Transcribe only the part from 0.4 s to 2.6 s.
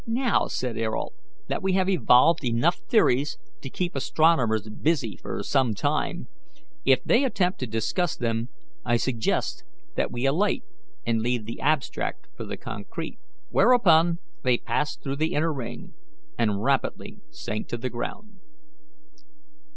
said Ayrault, "that we have evolved